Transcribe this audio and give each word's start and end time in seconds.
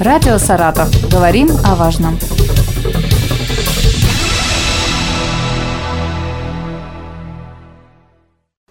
Радио 0.00 0.38
«Саратов». 0.38 0.88
Говорим 1.10 1.48
о 1.64 1.74
важном. 1.74 2.16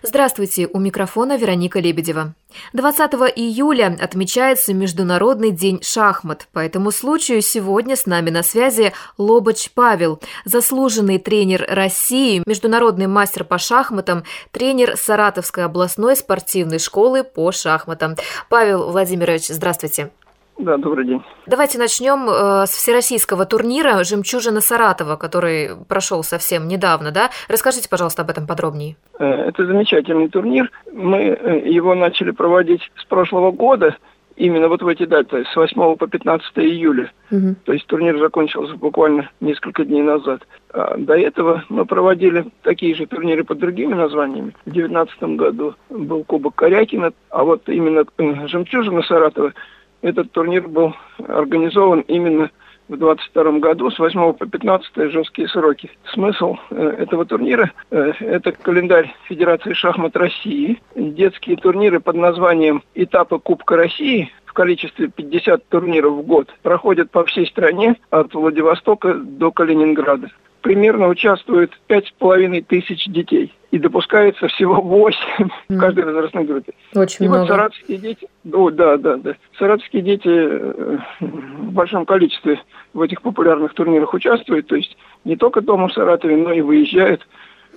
Здравствуйте, 0.02 0.70
у 0.72 0.80
микрофона 0.80 1.36
Вероника 1.36 1.82
Лебедева. 1.82 2.34
20 2.72 3.12
июля 3.36 3.98
отмечается 4.00 4.74
Международный 4.74 5.52
день 5.52 5.82
шахмат. 5.84 6.48
По 6.54 6.60
этому 6.60 6.92
случаю 6.92 7.42
сегодня 7.42 7.98
с 7.98 8.06
нами 8.06 8.30
на 8.30 8.42
связи 8.42 8.94
Лобач 9.18 9.70
Павел, 9.72 10.22
заслуженный 10.46 11.20
тренер 11.20 11.66
России, 11.68 12.42
международный 12.46 13.08
мастер 13.08 13.44
по 13.44 13.58
шахматам, 13.58 14.24
тренер 14.52 14.96
Саратовской 14.96 15.66
областной 15.66 16.16
спортивной 16.16 16.80
школы 16.80 17.26
по 17.26 17.52
шахматам. 17.52 18.16
Павел 18.48 18.90
Владимирович, 18.90 19.50
здравствуйте. 19.50 20.10
Да, 20.58 20.78
добрый 20.78 21.06
день. 21.06 21.22
Давайте 21.46 21.78
начнем 21.78 22.28
э, 22.30 22.66
с 22.66 22.72
всероссийского 22.72 23.46
турнира 23.46 24.04
«Жемчужина 24.04 24.60
Саратова», 24.60 25.16
который 25.16 25.70
прошел 25.88 26.24
совсем 26.24 26.68
недавно, 26.68 27.12
да? 27.12 27.30
Расскажите, 27.48 27.88
пожалуйста, 27.88 28.24
об 28.24 28.32
этом 28.32 28.48
подробнее. 28.48 28.96
Э, 29.20 29.26
это 29.26 29.66
замечательный 29.68 30.30
турнир. 30.30 30.72
Мы 30.92 31.20
э, 31.20 31.70
его 31.70 31.94
начали 31.94 32.32
проводить 32.32 32.82
с 32.96 33.06
прошлого 33.06 33.52
года, 33.52 33.98
именно 34.36 34.68
вот 34.68 34.82
в 34.82 34.88
эти 34.88 35.06
даты, 35.06 35.46
с 35.46 35.56
8 35.56 35.96
по 35.96 36.08
15 36.08 36.58
июля. 36.58 37.12
Угу. 37.30 37.56
То 37.66 37.74
есть 37.74 37.86
турнир 37.86 38.18
закончился 38.18 38.76
буквально 38.76 39.30
несколько 39.40 39.86
дней 39.86 40.02
назад. 40.02 40.42
А 40.74 40.98
до 40.98 41.16
этого 41.16 41.66
мы 41.70 41.86
проводили 41.86 42.46
такие 42.64 42.96
же 42.96 43.06
турниры 43.06 43.44
под 43.44 43.60
другими 43.60 43.94
названиями. 43.94 44.56
В 44.66 44.72
2019 44.72 45.24
году 45.38 45.76
был 45.92 46.24
Кубок 46.24 46.56
Корякина, 46.56 47.14
а 47.30 47.44
вот 47.44 47.70
именно 47.70 48.06
«Жемчужина 48.48 49.04
Саратова» 49.04 49.54
Этот 50.02 50.32
турнир 50.32 50.68
был 50.68 50.94
организован 51.28 52.02
именно 52.02 52.50
в 52.88 52.98
22 52.98 53.60
году 53.60 53.92
с 53.92 54.00
8 54.00 54.34
по 54.34 54.46
15 54.46 55.12
жесткие 55.12 55.48
сроки. 55.50 55.92
Смысл 56.14 56.56
э, 56.70 56.96
этого 57.00 57.26
турнира 57.26 57.72
э,– 57.92 58.14
это 58.20 58.52
календарь 58.52 59.14
Федерации 59.28 59.74
шахмат 59.74 60.16
России. 60.16 60.82
Детские 60.96 61.58
турниры 61.58 62.00
под 62.00 62.16
названием 62.16 62.84
«Этапы 62.96 63.40
Кубка 63.40 63.76
России» 63.76 64.32
в 64.46 64.54
количестве 64.54 65.10
50 65.10 65.68
турниров 65.68 66.14
в 66.14 66.22
год 66.22 66.50
проходят 66.62 67.12
по 67.12 67.26
всей 67.26 67.46
стране 67.48 67.98
от 68.10 68.34
Владивостока 68.34 69.14
до 69.14 69.52
Калининграда 69.52 70.30
примерно 70.62 71.08
участвует 71.08 71.72
пять 71.88 72.08
с 72.08 72.12
половиной 72.12 72.62
тысяч 72.62 73.06
детей. 73.08 73.54
И 73.72 73.80
допускается 73.80 74.48
всего 74.48 74.82
8 74.82 75.20
mm. 75.40 75.50
в 75.70 75.80
каждой 75.80 76.06
возрастной 76.06 76.46
группе. 76.46 76.74
Очень 76.96 77.26
и 77.26 77.28
много. 77.28 77.42
вот 77.42 77.48
саратовские 77.50 77.98
дети, 77.98 78.28
о, 78.54 78.70
да, 78.70 78.98
да, 78.98 79.18
да. 79.18 79.36
Саратовские 79.58 80.02
дети 80.02 80.30
э, 80.30 80.98
в 81.20 81.72
большом 81.74 82.06
количестве 82.06 82.62
в 82.94 83.02
этих 83.02 83.22
популярных 83.22 83.74
турнирах 83.74 84.14
участвуют. 84.14 84.68
То 84.68 84.76
есть 84.76 84.96
не 85.26 85.36
только 85.36 85.62
дома 85.62 85.90
в 85.90 85.94
Саратове, 85.94 86.38
но 86.38 86.54
и 86.54 86.62
выезжают 86.62 87.28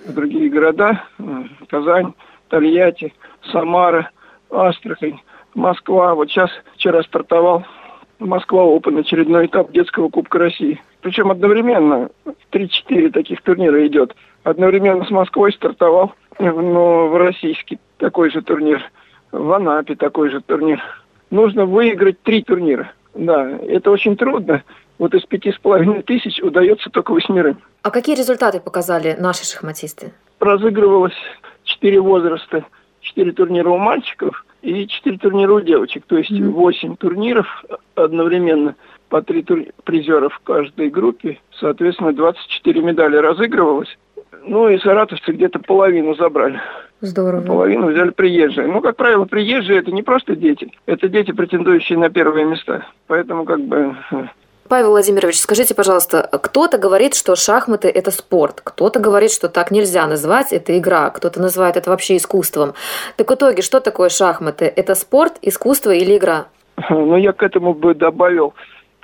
в 0.05 0.13
другие 0.13 0.49
города. 0.49 1.03
Э, 1.19 1.23
Казань, 1.67 2.13
Тольятти, 2.47 3.13
Самара, 3.51 4.11
Астрахань, 4.49 5.19
Москва. 5.55 6.15
Вот 6.15 6.29
сейчас 6.29 6.49
вчера 6.75 7.03
стартовал 7.03 7.65
Москва 8.19 8.63
Опен, 8.63 8.97
очередной 8.97 9.47
этап 9.47 9.71
детского 9.71 10.09
Кубка 10.09 10.37
России. 10.39 10.79
Причем 11.01 11.31
одновременно 11.31 12.09
3-4 12.51 13.11
таких 13.11 13.41
турнира 13.41 13.85
идет. 13.87 14.15
Одновременно 14.43 15.05
с 15.05 15.09
Москвой 15.09 15.53
стартовал 15.53 16.13
но 16.41 17.07
в 17.07 17.17
российский 17.17 17.79
такой 17.97 18.31
же 18.31 18.41
турнир. 18.41 18.81
В 19.31 19.51
Анапе 19.53 19.95
такой 19.95 20.29
же 20.29 20.41
турнир. 20.41 20.81
Нужно 21.29 21.65
выиграть 21.65 22.21
три 22.21 22.43
турнира. 22.43 22.91
Да, 23.13 23.49
это 23.49 23.91
очень 23.91 24.15
трудно. 24.15 24.63
Вот 24.97 25.13
из 25.13 25.23
пяти 25.23 25.51
с 25.51 25.57
половиной 25.57 26.03
тысяч 26.03 26.41
удается 26.41 26.89
только 26.89 27.11
восьмерым. 27.11 27.59
А 27.81 27.91
какие 27.91 28.15
результаты 28.15 28.59
показали 28.59 29.15
наши 29.19 29.45
шахматисты? 29.45 30.13
Разыгрывалось 30.39 31.15
четыре 31.63 31.99
возраста. 31.99 32.65
Четыре 32.99 33.31
турнира 33.31 33.69
у 33.69 33.77
мальчиков 33.77 34.45
и 34.61 34.85
четыре 34.87 35.17
турнира 35.17 35.53
у 35.53 35.61
девочек. 35.61 36.03
То 36.05 36.17
есть 36.17 36.31
восемь 36.31 36.95
турниров 36.95 37.47
одновременно 37.95 38.75
по 39.11 39.21
три 39.21 39.45
призера 39.83 40.29
в 40.29 40.39
каждой 40.39 40.89
группе. 40.89 41.37
Соответственно, 41.59 42.13
24 42.13 42.81
медали 42.81 43.17
разыгрывалось. 43.17 43.97
Ну 44.47 44.69
и 44.69 44.79
саратовцы 44.79 45.33
где-то 45.33 45.59
половину 45.59 46.15
забрали. 46.15 46.59
Здорово. 47.01 47.41
Половину 47.41 47.91
взяли 47.91 48.11
приезжие. 48.11 48.67
Ну, 48.67 48.79
как 48.79 48.95
правило, 48.95 49.25
приезжие 49.25 49.79
это 49.79 49.91
не 49.91 50.01
просто 50.01 50.35
дети. 50.37 50.71
Это 50.85 51.09
дети, 51.09 51.31
претендующие 51.31 51.97
на 51.97 52.09
первые 52.09 52.45
места. 52.45 52.85
Поэтому 53.07 53.43
как 53.43 53.59
бы 53.59 53.95
э, 54.11 54.15
Павел 54.69 54.91
Владимирович, 54.91 55.39
скажите, 55.39 55.75
пожалуйста, 55.75 56.29
кто-то 56.31 56.77
говорит, 56.77 57.13
что 57.13 57.35
шахматы– 57.35 57.89
это 57.93 58.11
спорт, 58.11 58.61
кто-то 58.63 59.01
говорит, 59.01 59.31
что 59.31 59.49
так 59.49 59.71
нельзя 59.71 60.07
назвать, 60.07 60.53
это 60.53 60.77
игра, 60.79 61.09
кто-то 61.09 61.41
называет 61.41 61.75
это 61.75 61.89
вообще 61.89 62.15
искусством. 62.15 62.75
Так 63.17 63.29
в 63.29 63.33
итоге, 63.33 63.61
что 63.61 63.81
такое 63.81 64.07
шахматы? 64.07 64.71
Это 64.73 64.95
спорт, 64.95 65.33
искусство 65.41 65.91
или 65.91 66.17
игра? 66.17 66.45
Ну, 66.89 67.17
я 67.17 67.33
к 67.33 67.43
этому 67.43 67.73
бы 67.73 67.93
добавил 67.93 68.53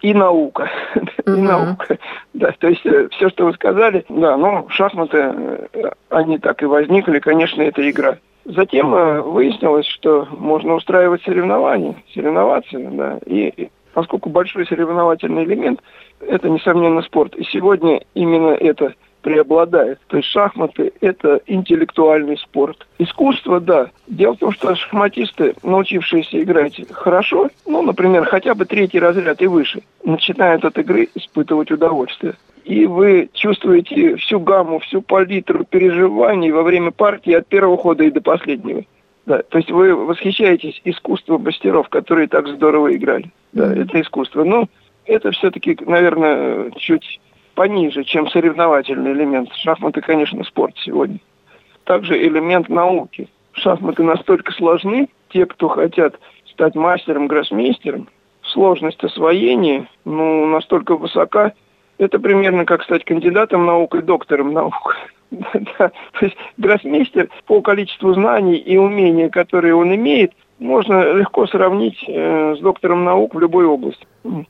и 0.01 0.13
наука. 0.13 0.69
и 1.25 1.29
наука. 1.29 1.97
Да, 2.33 2.53
то 2.59 2.67
есть 2.67 2.85
э, 2.85 3.07
все, 3.11 3.29
что 3.29 3.45
вы 3.45 3.53
сказали, 3.53 4.05
да, 4.09 4.37
ну, 4.37 4.67
шахматы, 4.69 5.17
э, 5.17 5.91
они 6.09 6.37
так 6.37 6.61
и 6.61 6.65
возникли, 6.65 7.19
конечно, 7.19 7.61
это 7.61 7.89
игра. 7.89 8.17
Затем 8.45 8.93
э, 8.93 9.21
выяснилось, 9.21 9.87
что 9.87 10.27
можно 10.31 10.75
устраивать 10.75 11.23
соревнования, 11.23 11.95
соревноваться, 12.13 12.77
да, 12.79 13.19
и 13.25 13.69
поскольку 13.93 14.29
большой 14.29 14.67
соревновательный 14.67 15.43
элемент– 15.43 15.81
это, 16.19 16.49
несомненно, 16.49 17.01
спорт. 17.01 17.35
И 17.35 17.43
сегодня 17.43 18.01
именно 18.13 18.51
это 18.51 18.93
преобладает. 19.27 19.99
То 20.07 20.17
есть 20.17 20.29
шахматы– 20.29 20.93
это 21.01 21.41
интеллектуальный 21.47 22.37
спорт. 22.37 22.87
Искусство, 22.97 23.59
да. 23.59 23.89
Дело 24.07 24.35
в 24.35 24.39
том, 24.39 24.53
что 24.53 24.73
шахматисты, 24.73 25.53
научившиеся 25.63 26.41
играть 26.41 26.79
хорошо, 26.93 27.49
ну, 27.65 27.81
например, 27.81 28.23
хотя 28.23 28.55
бы 28.55 28.63
третий 28.63 28.99
разряд 28.99 29.41
и 29.41 29.47
выше, 29.47 29.81
начинают 30.05 30.63
от 30.63 30.77
игры 30.77 31.09
испытывать 31.13 31.71
удовольствие. 31.71 32.35
И 32.63 32.85
вы 32.85 33.29
чувствуете 33.33 34.15
всю 34.15 34.39
гамму, 34.39 34.79
всю 34.79 35.01
палитру 35.01 35.65
переживаний 35.65 36.51
во 36.51 36.63
время 36.63 36.91
партии 36.91 37.33
от 37.33 37.47
первого 37.47 37.77
хода 37.77 38.05
и 38.05 38.11
до 38.11 38.21
последнего. 38.21 38.83
Да, 39.25 39.41
то 39.43 39.57
есть 39.57 39.69
вы 39.69 39.93
восхищаетесь 39.93 40.79
искусством 40.85 41.43
мастеров, 41.43 41.89
которые 41.89 42.29
так 42.29 42.47
здорово 42.47 42.95
играли. 42.95 43.29
Да, 43.51 43.73
это 43.73 43.99
искусство. 43.99 44.45
Но 44.45 44.69
это 45.05 45.31
все-таки, 45.31 45.77
наверное, 45.85 46.71
чуть 46.77 47.19
пониже, 47.57 48.03
чем 48.03 48.29
соревновательный 48.29 49.13
элемент. 49.13 49.51
Шахматы, 49.55 50.01
конечно, 50.01 50.43
спорт 50.43 50.75
сегодня. 50.77 51.17
Также 51.85 52.15
элемент 52.15 52.69
науки. 52.69 53.27
Шахматы 53.53 54.03
настолько 54.03 54.51
сложны, 54.51 55.09
те, 55.29 55.47
кто 55.47 55.67
хотят 55.67 56.19
стать 56.51 56.75
мастером, 56.75 57.25
гроссмейстером, 57.25 58.09
сложность 58.43 59.03
освоения 59.03 59.87
ну, 60.05 60.45
настолько 60.45 60.95
высока, 60.95 61.53
это 61.97 62.19
примерно 62.19 62.63
как 62.63 62.83
стать 62.83 63.03
кандидатом 63.03 63.65
наук 63.65 63.95
и 63.95 64.03
доктором 64.03 64.53
наук. 64.53 64.95
То 65.31 65.91
есть 66.21 66.37
гроссмейстер 66.57 67.29
по 67.47 67.61
количеству 67.61 68.13
знаний 68.13 68.57
и 68.57 68.77
умений, 68.77 69.29
которые 69.29 69.73
он 69.73 69.95
имеет, 69.95 70.33
можно 70.59 71.13
легко 71.13 71.47
сравнить 71.47 72.03
э, 72.07 72.55
с 72.55 72.59
доктором 72.59 73.03
наук 73.03 73.33
в 73.33 73.39
любой 73.39 73.65
области. 73.65 74.05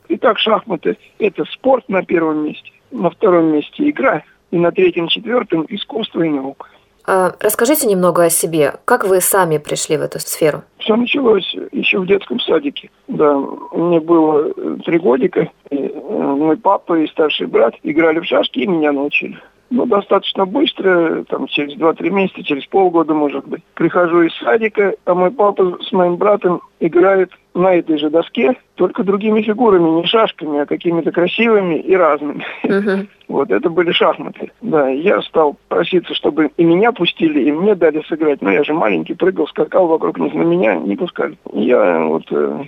Итак, 0.10 0.40
шахматы– 0.40 0.98
это 1.20 1.46
спорт 1.46 1.88
на 1.88 2.04
первом 2.04 2.46
месте, 2.46 2.72
на 2.92 3.10
втором 3.10 3.54
месте 3.54 3.90
игра, 3.90 4.24
и 4.52 4.58
на 4.58 4.72
третьем, 4.72 5.08
четвертом– 5.08 5.66
искусство 5.70 6.22
и 6.22 6.30
наука. 6.30 6.68
А, 7.06 7.32
расскажите 7.40 7.88
немного 7.88 8.26
о 8.26 8.30
себе. 8.30 8.74
Как 8.84 9.06
вы 9.06 9.22
сами 9.22 9.58
пришли 9.58 9.98
в 9.98 10.02
эту 10.02 10.20
сферу? 10.20 10.64
Все 10.80 10.96
началось 10.96 11.56
еще 11.72 12.00
в 12.00 12.06
детском 12.06 12.40
садике. 12.40 12.90
Да, 13.08 13.38
мне 13.72 14.02
было 14.02 14.54
три 14.86 15.00
годика. 15.00 15.50
И 15.70 15.76
э, 15.76 16.02
мой 16.04 16.58
папа 16.58 17.00
и 17.00 17.08
старший 17.08 17.48
брат 17.48 17.76
играли 17.84 18.20
в 18.20 18.26
шашки 18.26 18.60
и 18.60 18.68
меня 18.68 18.92
научили 18.92 19.38
ну, 19.70 19.86
достаточно 19.86 20.46
быстро, 20.46 21.24
там, 21.26 21.48
через 21.48 21.78
2-3 21.78 22.10
месяца, 22.10 22.44
через 22.44 22.66
полгода, 22.68 23.14
может 23.14 23.46
быть. 23.48 23.64
Прихожу 23.74 24.22
из 24.22 24.34
садика, 24.38 24.96
а 25.06 25.14
мой 25.14 25.32
папа 25.32 25.78
с 25.82 25.92
моим 25.92 26.16
братом 26.16 26.62
играет 26.80 27.32
на 27.58 27.74
этой 27.74 27.98
же 27.98 28.10
доске, 28.10 28.56
только 28.76 29.04
другими 29.04 29.42
фигурами, 29.42 29.90
не 29.90 30.06
шашками, 30.06 30.60
а 30.60 30.66
какими-то 30.66 31.12
красивыми 31.12 31.76
и 31.76 31.96
разными. 31.96 32.46
Uh-huh. 32.64 33.08
Вот, 33.28 33.52
это 33.52 33.70
были 33.70 33.92
шахматы. 33.92 34.54
Да, 34.62 34.88
я 34.88 35.22
стал 35.22 35.58
проситься, 35.68 36.14
чтобы 36.14 36.50
и 36.56 36.64
меня 36.64 36.94
пустили, 36.94 37.42
и 37.44 37.52
мне 37.52 37.76
дали 37.76 38.02
сыграть. 38.08 38.42
Но 38.42 38.50
я 38.50 38.64
же 38.64 38.74
маленький, 38.74 39.16
прыгал, 39.16 39.48
скакал 39.48 39.88
вокруг 39.88 40.18
них, 40.18 40.34
на 40.34 40.44
меня 40.44 40.76
не 40.76 40.96
пускали. 40.96 41.38
Я 41.52 42.06
вот 42.06 42.24
э, 42.32 42.64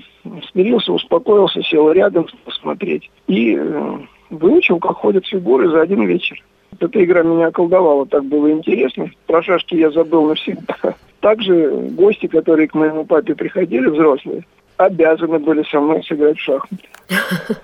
смирился, 0.51 0.91
успокоился, 0.91 1.63
сел 1.63 1.89
рядом 1.93 2.27
посмотреть 2.43 3.09
и 3.27 3.55
э, 3.57 3.97
выучил, 4.31 4.79
как 4.79 4.97
ходят 4.97 5.25
фигуры 5.25 5.69
за 5.69 5.79
один 5.79 6.03
вечер. 6.03 6.43
Эта 6.77 7.03
игра 7.03 7.23
меня 7.23 7.47
околдовала, 7.47 8.05
так 8.05 8.25
было 8.25 8.51
интересно. 8.51 9.09
Про 9.27 9.41
шашки 9.41 9.75
я 9.75 9.91
забыл 9.91 10.27
навсегда. 10.27 10.75
Также 11.21 11.69
гости, 11.91 12.27
которые 12.27 12.67
к 12.67 12.73
моему 12.73 13.05
папе 13.05 13.35
приходили, 13.35 13.87
взрослые, 13.87 14.43
обязаны 14.79 15.39
были 15.39 15.63
со 15.69 15.79
мной 15.79 16.03
сыграть 16.03 16.37
в 16.37 16.41
шахматы. 16.41 16.83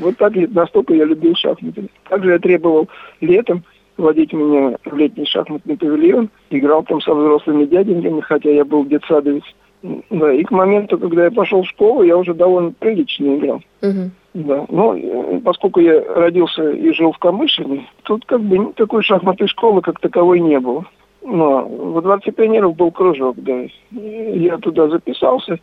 Вот 0.00 0.16
так 0.16 0.32
настолько 0.52 0.94
я 0.94 1.04
любил 1.04 1.34
шахматы. 1.34 1.88
Также 2.08 2.30
я 2.30 2.38
требовал 2.38 2.88
летом 3.20 3.64
водить 3.96 4.32
меня 4.32 4.76
в 4.84 4.96
летний 4.96 5.26
шахматный 5.26 5.76
павильон. 5.76 6.30
Играл 6.50 6.84
там 6.84 7.00
со 7.00 7.12
взрослыми 7.12 7.66
дяденьками, 7.66 8.20
хотя 8.20 8.50
я 8.50 8.64
был 8.64 8.84
детсадовец. 8.84 9.42
Да, 9.82 10.32
и 10.32 10.44
к 10.44 10.50
моменту, 10.50 10.98
когда 10.98 11.24
я 11.24 11.30
пошел 11.30 11.62
в 11.62 11.68
школу, 11.68 12.02
я 12.02 12.16
уже 12.16 12.32
довольно 12.32 12.72
прилично 12.72 13.36
играл. 13.36 13.62
Угу. 13.82 14.10
Да, 14.34 14.66
но 14.68 14.94
э, 14.94 15.40
поскольку 15.44 15.80
я 15.80 16.00
родился 16.14 16.70
и 16.70 16.92
жил 16.92 17.12
в 17.12 17.18
Камышине, 17.18 17.88
тут 18.04 18.24
как 18.26 18.40
бы 18.40 18.58
никакой 18.58 19.02
шахматной 19.02 19.48
школы 19.48 19.82
как 19.82 19.98
таковой 19.98 20.40
не 20.40 20.60
было. 20.60 20.84
Но 21.22 21.66
во 21.66 22.00
Дворце 22.00 22.32
пионеров 22.32 22.76
был 22.76 22.90
кружок, 22.90 23.36
да. 23.38 23.66
Я 23.90 24.58
туда 24.58 24.88
записался, 24.88 25.58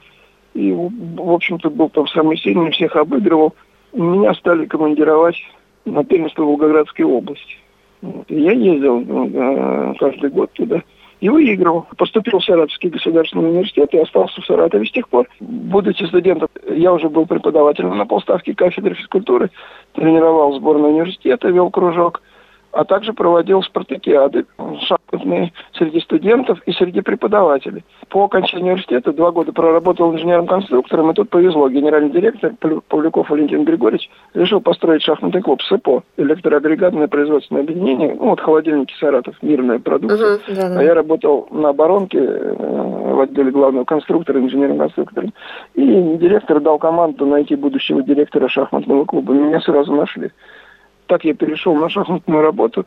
и, 0.54 0.72
в 0.72 1.32
общем-то, 1.32 1.70
был 1.70 1.90
там 1.90 2.08
самый 2.08 2.38
сильный, 2.38 2.72
всех 2.72 2.96
обыгрывал. 2.96 3.54
Меня 3.94 4.34
стали 4.36 4.66
командировать 4.66 5.38
на 5.86 6.04
первенство 6.04 6.44
Волгоградской 6.44 7.06
области. 7.06 7.58
Я 8.28 8.52
ездил 8.52 9.00
ну, 9.00 9.96
каждый 10.00 10.30
год 10.30 10.52
туда 10.54 10.84
и 11.20 11.30
выигрывал. 11.30 11.88
Поступил 11.98 12.40
в 12.40 12.46
Саратовский 12.46 12.90
государственный 12.90 13.50
университет 13.50 13.92
и 13.94 13.98
остался 13.98 14.40
в 14.40 14.46
Саратове 14.46 14.86
с 14.86 14.92
тех 14.92 15.10
пор. 15.10 15.28
Будучи 15.40 16.04
студентом, 16.04 16.50
я 16.70 16.94
уже 16.94 17.10
был 17.10 17.26
преподавателем 17.26 17.98
на 17.98 18.06
полставки 18.06 18.54
кафедры 18.54 18.94
физкультуры, 18.94 19.50
тренировал 19.94 20.54
сборную 20.54 20.94
университета, 20.94 21.50
вел 21.50 21.72
кружок– 21.72 22.22
а 22.78 22.86
также 22.86 23.14
проводил 23.14 23.64
спартакиады 23.64 24.46
среди 25.74 26.00
студентов 26.02 26.60
и 26.66 26.72
среди 26.74 27.02
преподавателей. 27.02 27.84
По 28.10 28.26
окончании 28.26 28.72
университета 28.72 29.14
два 29.14 29.32
года 29.32 29.54
проработал 29.54 30.14
инженером-конструктором, 30.14 31.12
и 31.12 31.14
тут 31.14 31.30
повезло. 31.30 31.70
Генеральный 31.70 32.10
директор 32.10 32.54
Павлюков 32.88 33.30
Валентин 33.30 33.64
Григорьевич 33.64 34.10
решил 34.34 34.62
построить 34.62 35.04
шахматный 35.04 35.42
клуб 35.42 35.62
СЭПО, 35.62 36.04
электроагрегатное 36.18 37.08
производственное 37.08 37.64
объединение, 37.64 38.16
ну 38.16 38.30
вот 38.30 38.42
холодильники 38.42 38.94
Саратов, 39.00 39.36
мирная 39.42 39.80
продукция. 39.80 40.36
Угу, 40.36 40.42
да, 40.50 40.70
да. 40.70 40.80
А 40.80 40.84
я 40.84 40.94
работал 40.94 41.48
на 41.52 41.70
оборонке 41.70 42.20
э, 42.20 43.14
в 43.14 43.20
отделе 43.22 43.52
главного 43.52 43.86
конструктора, 43.86 44.40
инженером-конструктором. 44.40 45.34
И 45.76 45.84
директор 46.18 46.60
дал 46.60 46.78
команду 46.80 47.26
найти 47.26 47.56
будущего 47.56 48.04
директора 48.04 48.48
шахматного 48.48 49.06
клуба. 49.06 49.34
Меня 49.34 49.62
сразу 49.62 49.94
нашли 49.94 50.32
так 51.08 51.24
я 51.24 51.34
перешел 51.34 51.74
на 51.74 51.90
шахматную 51.90 52.42
работу. 52.42 52.86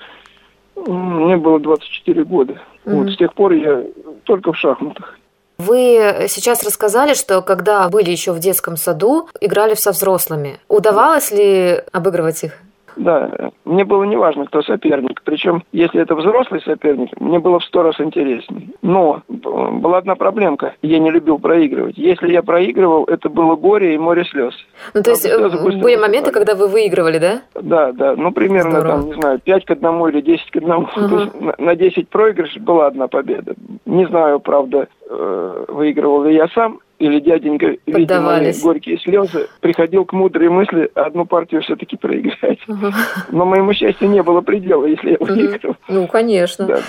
Мне 0.87 1.37
было 1.37 1.59
24 1.61 2.25
года. 2.25 2.53
Mm-hmm. 2.85 2.95
Вот 2.95 3.11
с 3.11 3.17
тех 3.17 3.35
пор 3.35 3.53
я 3.53 3.85
только 4.25 4.53
в 4.53 4.57
шахматах. 4.57 5.19
Вы 5.59 6.27
сейчас 6.29 6.65
рассказали, 6.65 7.13
что 7.13 7.43
когда 7.43 7.87
были 7.91 8.11
еще 8.11 8.33
в 8.33 8.39
детском 8.39 8.79
саду, 8.79 9.29
играли 9.43 9.75
со 9.75 9.93
взрослыми. 9.93 10.59
Удавалось 10.69 11.31
ли 11.31 11.83
обыгрывать 11.93 12.45
их? 12.45 12.59
Да, 12.97 13.51
мне 13.65 13.85
было 13.85 14.05
не 14.05 14.17
важно, 14.17 14.47
кто 14.47 14.63
соперник. 14.63 15.23
Причем, 15.25 15.63
если 15.73 16.01
это 16.01 16.15
взрослый 16.15 16.61
соперник, 16.63 17.19
мне 17.21 17.39
было 17.39 17.59
в 17.59 17.65
сто 17.65 17.83
раз 17.83 18.01
интереснее. 18.01 18.69
Но 18.83 19.23
была 19.29 19.99
одна 19.99 20.17
проблемка. 20.17 20.75
Я 20.83 20.99
не 20.99 21.11
любил 21.11 21.39
проигрывать. 21.39 21.97
Если 21.97 22.33
я 22.33 22.43
проигрывал, 22.43 23.05
это 23.05 23.29
было 23.29 23.57
горе 23.57 23.95
и 23.95 23.99
море 23.99 24.25
слез. 24.25 24.55
Ну, 24.95 25.03
то 25.03 25.11
есть 25.11 25.27
э, 25.27 25.39
были 25.39 25.97
моменты, 25.97 26.33
когда 26.33 26.55
вы 26.55 26.69
выигрывали, 26.69 27.19
да? 27.19 27.43
Да, 27.55 27.93
да. 27.93 28.15
Ну, 28.17 28.33
примерно, 28.33 28.81
Здорово. 28.81 28.97
там, 28.97 29.07
не 29.07 29.15
знаю, 29.15 29.41
5 29.41 29.65
к 29.65 29.71
1 29.71 30.09
или 30.09 30.21
10 30.21 30.51
к 30.51 30.57
1. 30.57 30.73
Угу. 30.73 30.89
То 30.95 31.21
есть 31.21 31.59
на 31.59 31.77
10 31.77 32.09
проигрышей 32.09 32.61
была 32.61 32.87
одна 32.87 33.09
победа. 33.09 33.55
Не 33.87 34.07
знаю, 34.07 34.41
правда, 34.41 34.89
э, 35.09 35.65
выигрывал 35.69 36.25
ли 36.25 36.35
я 36.35 36.49
сам, 36.49 36.81
или 37.01 37.19
дяденька, 37.19 37.77
видя 37.87 38.21
горькие 38.63 38.99
слезы, 38.99 39.49
приходил 39.61 40.05
к 40.05 40.13
мудрой 40.13 40.51
мысли 40.51 40.91
одну 40.95 41.25
партию 41.25 41.63
все-таки 41.63 41.97
проиграть. 41.97 42.61
Угу. 42.69 42.93
Но 43.31 43.47
моему 43.47 43.73
счастью 43.73 44.11
не 44.11 44.23
было 44.23 44.43
предела, 44.43 44.85
если 44.85 45.13
я 45.13 45.17
выиграл. 45.19 45.77
Ну, 45.89 46.07
конечно. 46.07 46.67
Да, 46.67 46.77
да. 46.77 46.83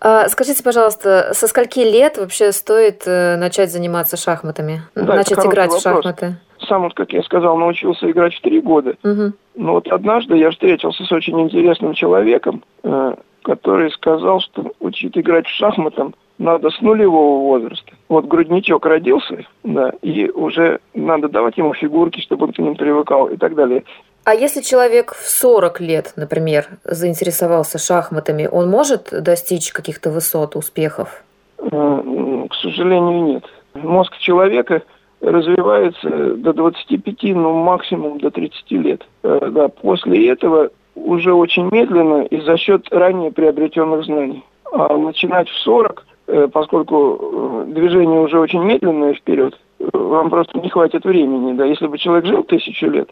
А, 0.00 0.28
скажите, 0.28 0.62
пожалуйста, 0.62 1.32
со 1.32 1.48
скольки 1.48 1.80
лет 1.80 2.16
вообще 2.16 2.52
стоит 2.52 3.02
э, 3.06 3.36
начать 3.36 3.72
заниматься 3.72 4.16
шахматами? 4.16 4.82
Да, 4.94 5.16
начать 5.16 5.44
играть 5.44 5.70
вопрос. 5.70 5.80
в 5.80 5.82
шахматы? 5.82 6.36
Сам, 6.68 6.82
вот, 6.82 6.94
как 6.94 7.12
я 7.12 7.22
сказал, 7.24 7.56
научился 7.58 8.08
играть 8.08 8.34
в 8.34 8.40
три 8.42 8.60
года. 8.60 8.96
Угу. 9.02 9.32
Но 9.56 9.72
вот 9.72 9.88
однажды 9.88 10.36
я 10.36 10.50
встретился 10.52 11.02
с 11.04 11.10
очень 11.10 11.40
интересным 11.40 11.92
человеком, 11.94 12.62
э, 12.84 13.14
который 13.42 13.90
сказал, 13.90 14.40
что 14.40 14.72
учить 14.78 15.18
играть 15.18 15.46
в 15.46 15.56
шахматы 15.56 16.12
надо 16.38 16.70
с 16.70 16.80
нулевого 16.80 17.40
возраста. 17.40 17.92
Вот 18.08 18.26
грудничок 18.26 18.84
родился, 18.86 19.44
да, 19.64 19.92
и 20.02 20.28
уже 20.30 20.80
надо 20.94 21.28
давать 21.28 21.56
ему 21.56 21.74
фигурки, 21.74 22.20
чтобы 22.20 22.46
он 22.46 22.52
к 22.52 22.58
ним 22.58 22.76
привыкал 22.76 23.26
и 23.26 23.36
так 23.36 23.54
далее. 23.54 23.84
А 24.24 24.34
если 24.34 24.60
человек 24.60 25.14
в 25.14 25.28
40 25.28 25.80
лет, 25.80 26.12
например, 26.16 26.66
заинтересовался 26.84 27.78
шахматами, 27.78 28.48
он 28.50 28.68
может 28.68 29.08
достичь 29.12 29.72
каких-то 29.72 30.10
высот, 30.10 30.56
успехов? 30.56 31.22
К 31.58 32.54
сожалению, 32.60 33.22
нет. 33.24 33.44
Мозг 33.74 34.16
человека 34.18 34.82
развивается 35.20 36.34
до 36.34 36.52
25, 36.52 37.22
ну 37.34 37.52
максимум 37.54 38.18
до 38.18 38.30
30 38.30 38.70
лет. 38.72 39.06
Э, 39.22 39.48
да, 39.50 39.68
после 39.68 40.28
этого 40.28 40.70
уже 40.94 41.32
очень 41.32 41.68
медленно 41.70 42.22
и 42.22 42.40
за 42.40 42.56
счет 42.56 42.86
ранее 42.90 43.30
приобретенных 43.32 44.04
знаний. 44.04 44.44
А 44.72 44.96
начинать 44.96 45.48
в 45.48 45.56
40 45.60 46.04
Э, 46.04 46.15
поскольку 46.52 47.18
э, 47.20 47.72
движение 47.72 48.20
уже 48.20 48.38
очень 48.38 48.62
медленное 48.62 49.14
вперед, 49.14 49.58
э, 49.78 49.88
вам 49.92 50.28
просто 50.30 50.58
не 50.58 50.68
хватит 50.68 51.04
времени. 51.04 51.56
Да? 51.56 51.64
Если 51.64 51.86
бы 51.86 51.98
человек 51.98 52.26
жил 52.26 52.42
тысячу 52.42 52.86
лет, 52.90 53.08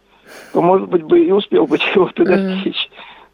то, 0.52 0.60
может 0.60 0.88
быть, 0.88 1.04
бы 1.04 1.20
и 1.20 1.30
успел 1.30 1.66
бы 1.66 1.78
чего-то 1.92 2.24
достичь. 2.24 2.90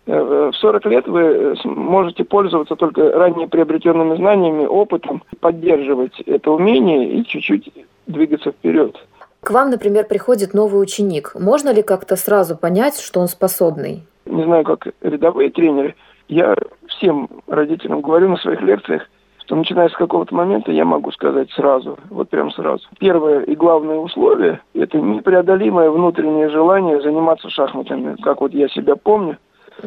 В 0.06 0.52
40 0.52 0.86
лет 0.86 1.06
вы 1.06 1.54
можете 1.64 2.24
пользоваться 2.24 2.74
только 2.74 3.12
ранее 3.12 3.46
приобретенными 3.46 4.16
знаниями, 4.16 4.66
опытом, 4.66 5.22
поддерживать 5.40 6.18
это 6.22 6.50
умение 6.50 7.12
и 7.12 7.24
чуть-чуть 7.24 7.70
двигаться 8.06 8.50
вперед. 8.50 8.96
К 9.40 9.50
вам, 9.52 9.70
например, 9.70 10.06
приходит 10.06 10.52
новый 10.52 10.82
ученик. 10.82 11.32
Можно 11.38 11.72
ли 11.72 11.82
как-то 11.82 12.16
сразу 12.16 12.56
понять, 12.56 12.98
что 12.98 13.20
он 13.20 13.28
способный? 13.28 14.02
Не 14.24 14.42
знаю, 14.42 14.64
как 14.64 14.88
рядовые 15.00 15.50
тренеры. 15.50 15.94
Я 16.28 16.56
всем 16.88 17.28
родителям 17.46 18.00
говорю 18.00 18.30
на 18.30 18.36
своих 18.36 18.62
лекциях– 18.62 19.08
то 19.50 19.56
начиная 19.56 19.88
с 19.88 19.94
какого-то 19.94 20.32
момента 20.32 20.70
я 20.70 20.84
могу 20.84 21.10
сказать 21.10 21.50
сразу, 21.50 21.98
вот 22.08 22.28
прям 22.28 22.52
сразу. 22.52 22.86
Первое 23.00 23.40
и 23.40 23.56
главное 23.56 23.96
условие– 23.96 24.60
это 24.74 24.96
непреодолимое 24.96 25.90
внутреннее 25.90 26.48
желание 26.50 27.02
заниматься 27.02 27.50
шахматами, 27.50 28.14
как 28.22 28.42
вот 28.42 28.54
я 28.54 28.68
себя 28.68 28.94
помню. 28.94 29.38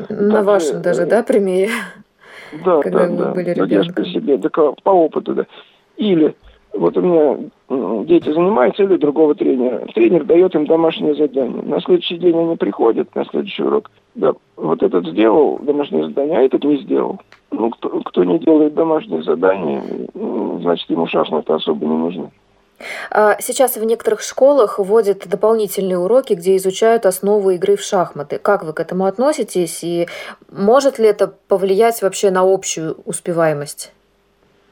На 0.09 0.31
так, 0.31 0.45
вашем 0.45 0.81
даже, 0.81 1.05
да, 1.05 1.23
примере? 1.23 1.71
Да, 2.65 2.81
Когда 2.81 3.07
да, 3.07 3.07
вы 3.07 3.17
да. 3.17 3.31
были 3.31 3.49
ребенком. 3.51 4.05
себе, 4.05 4.37
так, 4.37 4.59
по 4.83 4.89
опыту, 4.89 5.33
да. 5.33 5.45
Или 5.95 6.35
вот 6.73 6.97
у 6.97 7.01
меня 7.01 7.37
дети 8.03 8.33
занимаются 8.33 8.83
или 8.83 8.97
другого 8.97 9.33
тренера. 9.33 9.85
Тренер 9.95 10.25
дает 10.25 10.55
им 10.55 10.65
домашнее 10.65 11.15
задание. 11.15 11.61
На 11.61 11.79
следующий 11.79 12.17
день 12.17 12.37
они 12.37 12.57
приходят, 12.57 13.15
на 13.15 13.23
следующий 13.23 13.63
урок. 13.63 13.89
Да, 14.15 14.33
вот 14.57 14.83
этот 14.83 15.07
сделал 15.07 15.57
домашнее 15.59 16.03
задание, 16.03 16.39
а 16.39 16.41
этот 16.41 16.65
не 16.65 16.79
сделал. 16.79 17.21
Ну, 17.53 17.69
кто, 17.69 18.01
кто 18.01 18.23
не 18.23 18.39
делает 18.39 18.73
домашние 18.73 19.21
задания, 19.21 19.83
значит, 20.61 20.89
ему 20.89 21.05
шахматы 21.07 21.53
особо 21.53 21.85
не 21.85 21.95
нужны. 21.95 22.31
А 23.11 23.39
сейчас 23.39 23.77
в 23.77 23.83
некоторых 23.83 24.21
школах 24.21 24.79
вводят 24.79 25.27
дополнительные 25.27 25.99
уроки, 25.99 26.33
где 26.33 26.57
изучают 26.57 27.05
основы 27.05 27.55
игры 27.55 27.75
в 27.75 27.81
шахматы. 27.81 28.39
Как 28.39 28.63
вы 28.63 28.73
к 28.73 28.79
этому 28.79 29.05
относитесь 29.05 29.83
и 29.83 30.07
может 30.51 30.97
ли 30.97 31.05
это 31.05 31.27
повлиять 31.47 32.01
вообще 32.01 32.31
на 32.31 32.41
общую 32.41 32.95
успеваемость? 33.05 33.93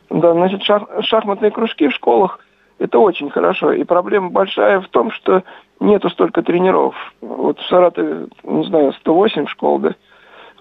Да, 0.09 0.33
значит, 0.33 0.63
шах, 0.63 0.83
шахматные 1.01 1.51
кружки 1.51 1.87
в 1.87 1.93
школах– 1.93 2.39
это 2.79 2.97
очень 2.97 3.29
хорошо. 3.29 3.73
И 3.73 3.83
проблема 3.83 4.31
большая 4.31 4.81
в 4.81 4.87
том, 4.87 5.11
что 5.11 5.43
нету 5.79 6.09
столько 6.09 6.41
тренеров. 6.41 6.95
Вот 7.21 7.59
в 7.59 7.67
Саратове, 7.67 8.27
не 8.43 8.65
знаю, 8.65 8.91
108 8.93 9.45
школ, 9.45 9.79
да, 9.79 9.95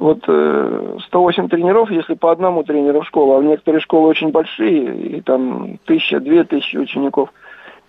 вот 0.00 0.24
э, 0.26 0.96
108 1.08 1.48
тренеров, 1.50 1.90
если 1.90 2.14
по 2.14 2.32
одному 2.32 2.64
тренеру 2.64 3.02
в 3.02 3.06
школу, 3.06 3.38
а 3.38 3.44
некоторые 3.44 3.82
школы 3.82 4.08
очень 4.08 4.30
большие, 4.30 4.96
и 4.96 5.20
там 5.20 5.78
тысяча, 5.84 6.20
две 6.20 6.42
тысячи 6.44 6.78
учеников, 6.78 7.30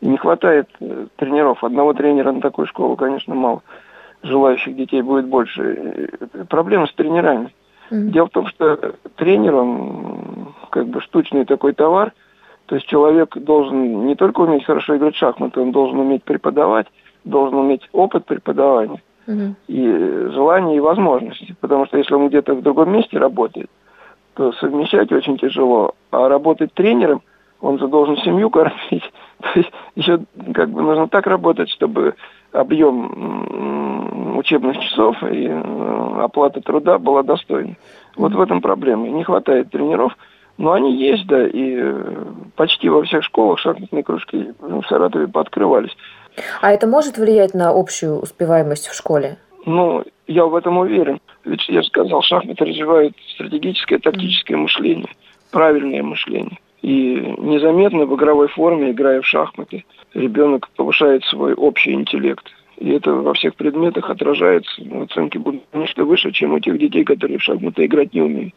и 0.01 0.07
не 0.07 0.17
хватает 0.17 0.67
э, 0.81 1.05
тренеров. 1.15 1.63
Одного 1.63 1.93
тренера 1.93 2.33
на 2.33 2.41
такую 2.41 2.67
школу, 2.67 2.97
конечно, 2.97 3.33
мало. 3.33 3.63
Желающих 4.23 4.75
детей 4.75 5.01
будет 5.01 5.27
больше. 5.27 6.09
И, 6.33 6.43
проблема 6.49 6.87
с 6.87 6.93
тренерами. 6.93 7.53
Mm-hmm. 7.89 8.09
Дело 8.09 8.27
в 8.27 8.31
том, 8.31 8.47
что 8.47 8.93
тренер, 9.15 9.55
он 9.55 10.53
как 10.69 10.87
бы 10.87 10.99
штучный 10.99 11.45
такой 11.45 11.71
товар, 11.71 12.11
то 12.65 12.75
есть 12.75 12.87
человек 12.87 13.37
должен 13.37 14.05
не 14.05 14.15
только 14.15 14.41
уметь 14.41 14.65
хорошо 14.65 14.97
играть 14.97 15.15
в 15.15 15.17
шахматы, 15.17 15.61
он 15.61 15.71
должен 15.71 15.97
уметь 15.97 16.25
преподавать, 16.25 16.87
должен 17.23 17.57
уметь 17.57 17.87
опыт 17.93 18.25
преподавания 18.25 19.01
угу. 19.31 19.55
и 19.67 20.29
желания, 20.31 20.77
и 20.77 20.81
возможности. 20.81 21.55
Потому 21.59 21.85
что 21.85 21.97
если 21.97 22.13
он 22.13 22.27
где-то 22.29 22.55
в 22.55 22.61
другом 22.61 22.91
месте 22.91 23.17
работает, 23.17 23.69
то 24.33 24.51
совмещать 24.53 25.11
очень 25.11 25.37
тяжело. 25.37 25.93
А 26.11 26.29
работать 26.29 26.73
тренером, 26.73 27.21
он 27.59 27.79
же 27.79 27.87
должен 27.87 28.17
семью 28.17 28.49
кормить, 28.49 29.03
То 29.41 29.49
есть 29.55 29.71
еще 29.95 30.19
как 30.53 30.69
бы 30.69 30.81
нужно 30.81 31.07
так 31.07 31.27
работать, 31.27 31.69
чтобы 31.69 32.15
объем 32.51 34.37
учебных 34.37 34.79
часов 34.79 35.21
и 35.23 35.47
э, 35.47 36.21
оплата 36.21 36.61
труда 36.61 36.97
была 36.97 37.23
достойна. 37.23 37.75
Вот 38.15 38.33
в 38.33 38.41
этом 38.41 38.61
проблема. 38.61 39.07
Не 39.07 39.23
хватает 39.23 39.69
тренеров, 39.69 40.17
но 40.57 40.73
они 40.73 40.95
есть, 40.95 41.25
да, 41.27 41.47
и 41.47 41.75
э, 41.77 42.25
почти 42.55 42.89
во 42.89 43.03
всех 43.03 43.23
школах 43.23 43.59
шахматные 43.59 44.03
кружки 44.03 44.53
в 44.59 44.83
Саратове 44.87 45.27
пооткрывались. 45.27 45.95
А 46.61 46.71
это 46.71 46.87
может 46.87 47.17
влиять 47.17 47.53
на 47.53 47.69
общую 47.69 48.19
успеваемость 48.19 48.87
в 48.87 48.95
школе? 48.95 49.37
Ну, 49.65 50.03
я 50.27 50.45
в 50.45 50.55
этом 50.55 50.77
уверен. 50.77 51.19
Ведь 51.45 51.67
я 51.69 51.81
же 51.81 51.87
сказал, 51.87 52.21
шахматы 52.21 52.65
развивают 52.65 53.15
стратегическое, 53.35 53.99
тактическое 53.99 54.57
мышление, 54.57 55.09
правильное 55.51 56.03
мышление. 56.03 56.59
И 56.81 57.35
незаметно 57.37 58.05
в 58.05 58.15
игровой 58.15 58.47
форме, 58.47 58.91
играя 58.91 59.21
в 59.21 59.27
шахматы, 59.27 59.85
ребенок 60.13 60.69
повышает 60.75 61.23
свой 61.25 61.53
общий 61.53 61.93
интеллект. 61.93 62.45
И 62.77 62.89
это 62.89 63.13
во 63.13 63.33
всех 63.33 63.55
предметах 63.55 64.09
отражается. 64.09 64.81
Оценки 65.03 65.37
будут, 65.37 65.61
конечно, 65.71 66.03
выше, 66.03 66.31
чем 66.31 66.53
у 66.53 66.59
тех 66.59 66.79
детей, 66.79 67.03
которые 67.03 67.37
в 67.37 67.43
шахматы 67.43 67.85
играть 67.85 68.13
не 68.13 68.21
умеют. 68.21 68.55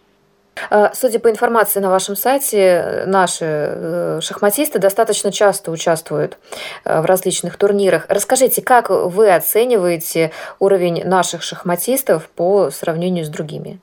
А, 0.70 0.92
судя 0.94 1.18
по 1.18 1.30
информации 1.30 1.80
на 1.80 1.90
вашем 1.90 2.16
сайте, 2.16 3.04
наши 3.06 3.44
э, 3.44 4.20
шахматисты 4.22 4.78
достаточно 4.78 5.32
часто 5.32 5.70
участвуют 5.70 6.38
э, 6.84 7.00
в 7.00 7.04
различных 7.04 7.56
турнирах. 7.56 8.06
Расскажите, 8.08 8.62
как 8.62 8.90
вы 8.90 9.34
оцениваете 9.34 10.30
уровень 10.60 11.04
наших 11.04 11.42
шахматистов 11.42 12.28
по 12.30 12.70
сравнению 12.70 13.24
с 13.24 13.28
другими? 13.28 13.80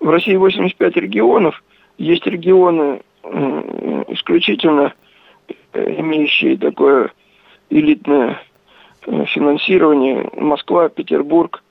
В 0.00 0.08
России 0.08 0.36
85 0.36 0.96
регионов. 0.96 1.62
Есть 1.98 2.26
регионы 2.26 3.02
исключительно 4.08 4.94
э, 5.72 6.00
имеющие 6.00 6.56
такое 6.56 7.12
элитное 7.70 8.40
финансирование. 9.04 10.30
Москва, 10.36 10.88
Петербург, 10.88 11.62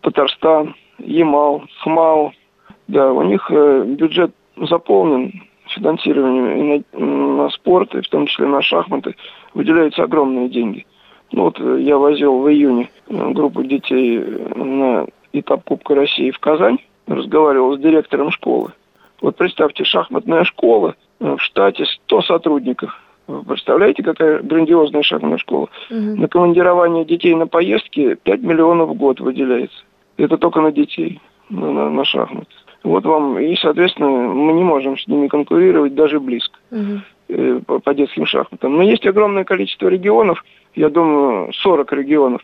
Татарстан, 0.00 0.74
Ямал, 0.98 1.64
Хмао– 1.82 2.32
да, 2.88 3.12
у 3.12 3.22
них 3.22 3.50
э, 3.50 3.84
бюджет 3.84 4.32
заполнен 4.56 5.32
финансированием 5.68 6.48
и 6.48 6.84
на, 6.98 7.06
на 7.42 7.50
спорт, 7.50 7.94
и 7.94 8.00
в 8.00 8.08
том 8.08 8.26
числе 8.26 8.46
на 8.46 8.62
шахматы, 8.62 9.16
выделяются 9.54 10.04
огромные 10.04 10.48
деньги. 10.48 10.86
Ну 11.32 11.44
вот 11.44 11.60
э, 11.60 11.80
я 11.80 11.98
возил 11.98 12.38
в 12.38 12.48
июне 12.48 12.90
э, 13.08 13.30
группу 13.30 13.64
детей 13.64 14.18
на 14.54 15.06
этап 15.32 15.64
Кубка 15.64 15.94
России 15.94 16.30
в 16.30 16.38
Казань, 16.38 16.78
разговаривал 17.06 17.76
с 17.76 17.80
директором 17.80 18.30
школы. 18.30 18.72
Вот 19.20 19.36
представьте, 19.36 19.84
шахматная 19.84 20.44
школа 20.44 20.94
в 21.18 21.38
штате 21.38 21.86
100 21.86 22.22
сотрудников. 22.22 23.00
Вы 23.26 23.42
представляете, 23.42 24.02
какая 24.02 24.40
грандиозная 24.40 25.02
шахматная 25.02 25.38
школа? 25.38 25.68
Угу. 25.90 25.98
На 25.98 26.28
командирование 26.28 27.04
детей 27.04 27.34
на 27.34 27.46
поездки 27.46 28.14
5 28.14 28.42
миллионов 28.42 28.90
в 28.90 28.94
год 28.94 29.20
выделяется. 29.20 29.82
Это 30.16 30.38
только 30.38 30.60
на 30.60 30.70
детей, 30.70 31.20
на, 31.50 31.72
на, 31.72 31.90
на 31.90 32.04
шахматы. 32.04 32.54
Вот 32.86 33.04
вам, 33.04 33.36
и, 33.36 33.56
соответственно, 33.56 34.08
мы 34.08 34.52
не 34.52 34.62
можем 34.62 34.96
с 34.96 35.08
ними 35.08 35.26
конкурировать 35.26 35.96
даже 35.96 36.20
близко 36.20 36.56
угу. 36.70 37.60
по, 37.66 37.80
по 37.80 37.94
детским 37.94 38.26
шахматам. 38.26 38.76
Но 38.76 38.82
есть 38.82 39.04
огромное 39.04 39.42
количество 39.42 39.88
регионов, 39.88 40.44
я 40.76 40.88
думаю, 40.88 41.52
40 41.52 41.92
регионов, 41.94 42.42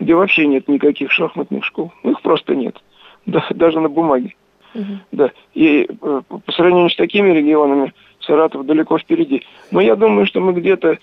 где 0.00 0.16
вообще 0.16 0.48
нет 0.48 0.66
никаких 0.66 1.12
шахматных 1.12 1.64
школ. 1.64 1.92
Их 2.02 2.20
просто 2.22 2.56
нет, 2.56 2.76
да, 3.26 3.46
даже 3.50 3.78
на 3.78 3.88
бумаге. 3.88 4.34
Угу. 4.74 4.98
Да. 5.12 5.30
И 5.54 5.88
э, 5.88 6.22
по 6.28 6.52
сравнению 6.52 6.90
с 6.90 6.96
такими 6.96 7.30
регионами 7.30 7.94
Саратов 8.18 8.66
далеко 8.66 8.98
впереди. 8.98 9.44
Но 9.70 9.80
я 9.80 9.94
думаю, 9.94 10.26
что 10.26 10.40
мы 10.40 10.54
где-то 10.54 10.98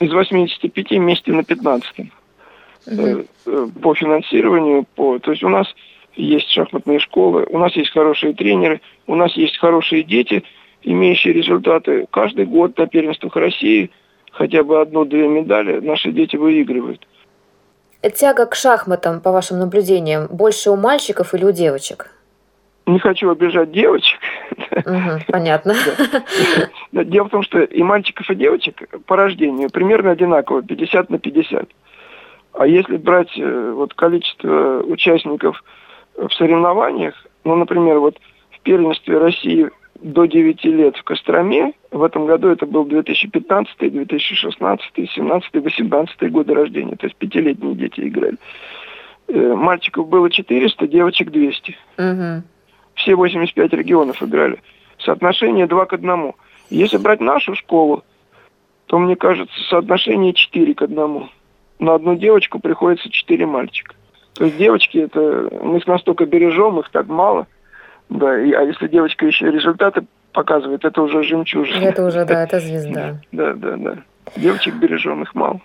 из 0.00 0.12
85 0.12 0.90
вместе 0.90 1.32
на 1.32 1.44
15 1.44 2.00
угу. 2.88 3.70
по 3.80 3.94
финансированию. 3.94 4.84
По... 4.96 5.18
То 5.18 5.30
есть 5.30 5.42
у 5.42 5.48
нас 5.48 5.66
есть 6.14 6.50
шахматные 6.50 6.98
школы, 6.98 7.46
у 7.50 7.58
нас 7.58 7.74
есть 7.74 7.90
хорошие 7.90 8.34
тренеры, 8.34 8.80
у 9.06 9.14
нас 9.14 9.32
есть 9.34 9.58
хорошие 9.58 10.02
дети, 10.02 10.44
имеющие 10.82 11.32
результаты. 11.32 12.06
Каждый 12.10 12.46
год 12.46 12.76
на 12.78 12.86
первенствах 12.86 13.36
России 13.36 13.90
хотя 14.30 14.62
бы 14.62 14.80
одну-две 14.80 15.28
медали 15.28 15.80
наши 15.80 16.12
дети 16.12 16.36
выигрывают. 16.36 17.06
Тяга 18.14 18.46
к 18.46 18.54
шахматам, 18.56 19.20
по 19.20 19.30
вашим 19.30 19.60
наблюдениям, 19.60 20.26
больше 20.28 20.70
у 20.70 20.76
мальчиков 20.76 21.34
или 21.34 21.44
у 21.44 21.52
девочек? 21.52 22.10
Не 22.84 22.98
хочу 22.98 23.30
обижать 23.30 23.70
девочек. 23.70 24.18
Угу, 24.72 25.20
понятно. 25.28 25.74
Дело 26.92 27.26
в 27.26 27.30
том, 27.30 27.42
что 27.42 27.60
и 27.60 27.82
мальчиков, 27.84 28.28
и 28.28 28.34
девочек 28.34 28.88
по 29.06 29.14
рождению 29.14 29.70
примерно 29.70 30.10
одинаково, 30.10 30.62
50 30.62 31.10
на 31.10 31.18
50. 31.18 31.68
А 32.54 32.66
если 32.66 32.96
брать 32.96 33.30
э, 33.38 33.72
вот 33.74 33.94
количество 33.94 34.82
участников 34.82 35.62
в 36.16 36.30
соревнованиях, 36.32 37.14
ну, 37.44 37.56
например, 37.56 37.98
вот 37.98 38.18
в 38.50 38.60
первенстве 38.60 39.18
России 39.18 39.70
до 40.00 40.26
9 40.26 40.64
лет 40.64 40.96
в 40.96 41.04
Костроме, 41.04 41.74
в 41.90 42.02
этом 42.02 42.26
году 42.26 42.48
это 42.48 42.66
был 42.66 42.84
2015, 42.84 43.78
2016, 43.78 44.92
2017, 44.94 45.52
2018 45.52 46.32
годы 46.32 46.54
рождения, 46.54 46.96
то 46.96 47.06
есть 47.06 47.16
пятилетние 47.16 47.74
дети 47.74 48.00
играли. 48.00 48.36
Э, 49.28 49.54
мальчиков 49.54 50.08
было 50.08 50.30
400, 50.30 50.86
девочек 50.88 51.30
200. 51.30 51.76
Угу. 51.98 52.42
Все 52.94 53.14
85 53.14 53.72
регионов 53.72 54.22
играли. 54.22 54.60
Соотношение 54.98 55.66
2 55.66 55.86
к 55.86 55.92
1. 55.94 56.32
Если 56.70 56.96
брать 56.98 57.20
нашу 57.20 57.54
школу, 57.54 58.04
то, 58.86 58.98
мне 58.98 59.16
кажется, 59.16 59.54
соотношение 59.70 60.34
4 60.34 60.74
к 60.74 60.82
1. 60.82 61.28
На 61.78 61.94
одну 61.94 62.16
девочку 62.16 62.58
приходится 62.58 63.10
4 63.10 63.46
мальчика. 63.46 63.94
То 64.34 64.44
есть 64.44 64.56
девочки, 64.56 64.98
это 64.98 65.48
мы 65.62 65.78
их 65.78 65.86
настолько 65.86 66.26
бережем, 66.26 66.80
их 66.80 66.90
так 66.90 67.06
мало. 67.06 67.46
Да, 68.08 68.38
и, 68.38 68.52
а 68.52 68.62
если 68.62 68.88
девочка 68.88 69.26
еще 69.26 69.50
результаты 69.50 70.04
показывает, 70.32 70.84
это 70.84 71.02
уже 71.02 71.22
жемчужина. 71.22 71.84
Это 71.84 72.04
уже, 72.04 72.24
да, 72.24 72.44
это 72.44 72.60
звезда. 72.60 73.20
Да, 73.32 73.52
да, 73.54 73.76
да. 73.76 73.96
Девочек 74.36 74.74
бережем, 74.76 75.22
их 75.22 75.34
мало. 75.34 75.60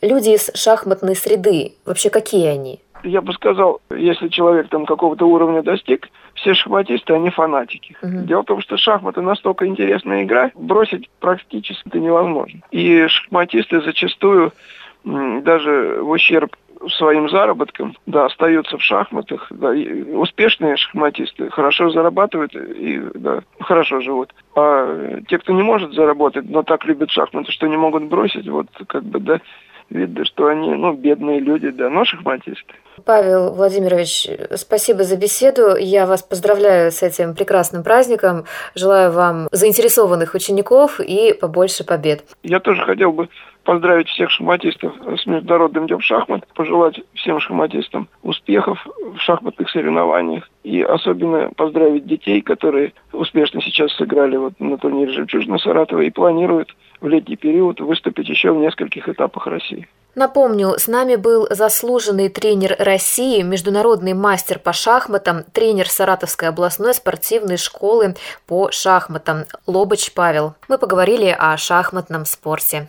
Люди 0.00 0.30
из 0.30 0.50
шахматной 0.54 1.14
среды, 1.14 1.74
вообще 1.84 2.10
какие 2.10 2.48
они? 2.48 2.80
Я 3.04 3.20
бы 3.20 3.32
сказал, 3.32 3.80
если 3.90 4.28
человек 4.28 4.68
там 4.68 4.86
какого-то 4.86 5.26
уровня 5.26 5.62
достиг, 5.62 6.08
все 6.34 6.54
шахматисты, 6.54 7.12
они 7.14 7.30
фанатики. 7.30 7.96
Угу. 8.00 8.24
Дело 8.26 8.42
в 8.42 8.46
том, 8.46 8.60
что 8.60 8.76
шахматы 8.76 9.20
настолько 9.22 9.66
интересная 9.66 10.22
игра, 10.22 10.50
бросить 10.54 11.10
практически 11.20 11.88
это 11.88 11.98
невозможно. 11.98 12.60
И 12.70 13.06
шахматисты 13.08 13.80
зачастую 13.80 14.52
даже 15.04 15.98
в 16.00 16.10
ущерб 16.10 16.56
своим 16.90 17.28
заработком, 17.28 17.96
да, 18.06 18.26
остаются 18.26 18.78
в 18.78 18.82
шахматах, 18.82 19.46
да, 19.50 19.74
и 19.74 20.02
успешные 20.12 20.76
шахматисты 20.76 21.50
хорошо 21.50 21.90
зарабатывают 21.90 22.54
и 22.54 23.00
да, 23.14 23.42
хорошо 23.60 24.00
живут. 24.00 24.32
А 24.56 25.20
те, 25.28 25.38
кто 25.38 25.52
не 25.52 25.62
может 25.62 25.92
заработать, 25.94 26.48
но 26.48 26.62
так 26.62 26.84
любят 26.84 27.10
шахматы, 27.10 27.52
что 27.52 27.66
не 27.66 27.76
могут 27.76 28.04
бросить, 28.04 28.48
вот 28.48 28.66
как 28.86 29.04
бы, 29.04 29.20
да, 29.20 29.40
видно, 29.90 30.24
что 30.24 30.46
они, 30.46 30.74
ну, 30.74 30.92
бедные 30.92 31.40
люди, 31.40 31.70
да, 31.70 31.88
но 31.90 32.04
шахматисты. 32.04 32.74
Павел 33.04 33.54
Владимирович, 33.54 34.28
спасибо 34.56 35.04
за 35.04 35.16
беседу. 35.16 35.76
Я 35.76 36.06
вас 36.06 36.22
поздравляю 36.22 36.92
с 36.92 37.02
этим 37.02 37.34
прекрасным 37.34 37.82
праздником. 37.82 38.44
Желаю 38.74 39.12
вам 39.12 39.48
заинтересованных 39.50 40.34
учеников 40.34 41.00
и 41.00 41.32
побольше 41.32 41.84
побед. 41.84 42.24
Я 42.42 42.60
тоже 42.60 42.82
хотел 42.82 43.12
бы 43.12 43.28
поздравить 43.64 44.08
всех 44.08 44.30
шахматистов 44.30 44.92
с 45.18 45.26
Международным 45.26 45.86
днем 45.86 46.00
шахмат, 46.00 46.46
пожелать 46.54 47.00
всем 47.14 47.40
шахматистам 47.40 48.08
успехов 48.22 48.84
в 49.14 49.18
шахматных 49.18 49.70
соревнованиях 49.70 50.48
и 50.62 50.82
особенно 50.82 51.50
поздравить 51.56 52.06
детей, 52.06 52.40
которые 52.40 52.92
успешно 53.12 53.60
сейчас 53.60 53.92
сыграли 53.92 54.36
вот 54.36 54.58
на 54.58 54.78
турнире 54.78 55.12
«Жемчужина 55.12 55.58
Саратова» 55.58 56.00
и 56.00 56.10
планируют 56.10 56.74
в 57.00 57.08
летний 57.08 57.36
период 57.36 57.80
выступить 57.80 58.28
еще 58.28 58.52
в 58.52 58.56
нескольких 58.56 59.08
этапах 59.08 59.46
России. 59.46 59.88
Напомню, 60.14 60.74
с 60.76 60.88
нами 60.88 61.16
был 61.16 61.46
заслуженный 61.48 62.28
тренер 62.28 62.76
России, 62.78 63.40
международный 63.40 64.12
мастер 64.12 64.58
по 64.58 64.74
шахматам, 64.74 65.42
тренер 65.52 65.88
Саратовской 65.88 66.48
областной 66.48 66.92
спортивной 66.92 67.56
школы 67.56 68.14
по 68.46 68.70
шахматам 68.70 69.44
Лобач 69.66 70.12
Павел. 70.12 70.54
Мы 70.68 70.76
поговорили 70.76 71.34
о 71.36 71.56
шахматном 71.56 72.26
спорте. 72.26 72.88